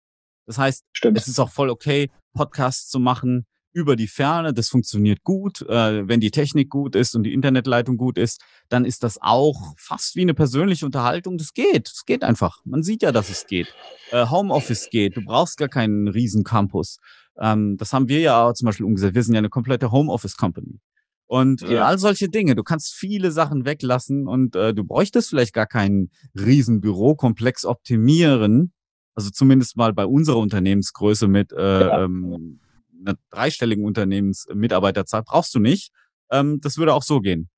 Das 0.46 0.58
heißt, 0.58 0.84
Stimmt. 0.92 1.16
es 1.16 1.28
ist 1.28 1.38
auch 1.38 1.50
voll 1.50 1.70
okay, 1.70 2.10
Podcasts 2.34 2.88
zu 2.88 2.98
machen 2.98 3.46
über 3.72 3.96
die 3.96 4.06
Ferne. 4.06 4.52
Das 4.52 4.68
funktioniert 4.68 5.22
gut. 5.24 5.62
Äh, 5.62 6.06
wenn 6.08 6.20
die 6.20 6.30
Technik 6.30 6.70
gut 6.70 6.94
ist 6.94 7.14
und 7.14 7.24
die 7.24 7.32
Internetleitung 7.32 7.96
gut 7.96 8.18
ist, 8.18 8.40
dann 8.68 8.84
ist 8.84 9.02
das 9.02 9.18
auch 9.20 9.74
fast 9.76 10.16
wie 10.16 10.22
eine 10.22 10.34
persönliche 10.34 10.86
Unterhaltung. 10.86 11.38
Das 11.38 11.54
geht. 11.54 11.88
Es 11.88 12.04
geht 12.04 12.24
einfach. 12.24 12.60
Man 12.64 12.82
sieht 12.82 13.02
ja, 13.02 13.12
dass 13.12 13.30
es 13.30 13.46
geht. 13.46 13.74
Äh, 14.10 14.26
Homeoffice 14.26 14.88
geht. 14.90 15.16
Du 15.16 15.24
brauchst 15.24 15.56
gar 15.56 15.68
keinen 15.68 16.08
riesen 16.08 16.44
Campus. 16.44 16.98
Ähm, 17.38 17.76
das 17.78 17.92
haben 17.92 18.08
wir 18.08 18.20
ja 18.20 18.44
auch 18.44 18.52
zum 18.52 18.66
Beispiel 18.66 18.86
umgesetzt. 18.86 19.14
Wir 19.14 19.22
sind 19.22 19.34
ja 19.34 19.38
eine 19.38 19.48
komplette 19.48 19.90
Homeoffice-Company. 19.90 20.80
Und 21.26 21.62
äh, 21.62 21.76
ja. 21.76 21.86
all 21.86 21.98
solche 21.98 22.28
Dinge. 22.28 22.54
Du 22.54 22.62
kannst 22.62 22.94
viele 22.94 23.30
Sachen 23.30 23.64
weglassen 23.64 24.28
und 24.28 24.54
äh, 24.54 24.74
du 24.74 24.84
bräuchtest 24.84 25.30
vielleicht 25.30 25.54
gar 25.54 25.66
keinen 25.66 26.10
riesen 26.34 26.80
Bürokomplex 26.82 27.64
optimieren. 27.64 28.72
Also 29.14 29.30
zumindest 29.30 29.76
mal 29.76 29.92
bei 29.92 30.04
unserer 30.04 30.38
Unternehmensgröße 30.38 31.28
mit 31.28 31.52
äh, 31.52 31.56
ja. 31.56 32.04
ähm, 32.04 32.60
einer 33.04 33.18
dreistelligen 33.30 33.84
Unternehmensmitarbeiterzahl 33.84 35.22
brauchst 35.22 35.54
du 35.54 35.58
nicht. 35.58 35.92
Ähm, 36.30 36.60
das 36.60 36.78
würde 36.78 36.94
auch 36.94 37.02
so 37.02 37.20
gehen. 37.20 37.50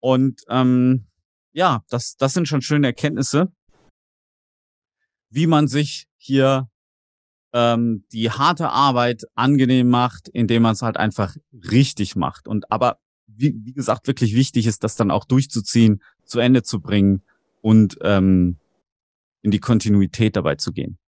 Und 0.00 0.42
ähm, 0.48 1.06
ja, 1.52 1.82
das, 1.88 2.16
das 2.16 2.34
sind 2.34 2.48
schon 2.48 2.62
schöne 2.62 2.88
Erkenntnisse, 2.88 3.52
wie 5.30 5.46
man 5.46 5.68
sich 5.68 6.06
hier 6.16 6.68
ähm, 7.52 8.04
die 8.12 8.30
harte 8.30 8.70
Arbeit 8.70 9.24
angenehm 9.34 9.88
macht, 9.88 10.28
indem 10.28 10.62
man 10.62 10.72
es 10.72 10.82
halt 10.82 10.96
einfach 10.96 11.36
richtig 11.52 12.16
macht. 12.16 12.46
Und 12.46 12.70
aber, 12.70 12.98
wie, 13.26 13.54
wie 13.64 13.72
gesagt, 13.72 14.06
wirklich 14.06 14.34
wichtig 14.34 14.66
ist, 14.66 14.84
das 14.84 14.96
dann 14.96 15.10
auch 15.10 15.24
durchzuziehen, 15.24 16.02
zu 16.24 16.38
Ende 16.38 16.62
zu 16.62 16.80
bringen 16.80 17.22
und 17.60 17.98
ähm, 18.02 18.58
in 19.42 19.50
die 19.50 19.60
Kontinuität 19.60 20.36
dabei 20.36 20.56
zu 20.56 20.72
gehen. 20.72 20.98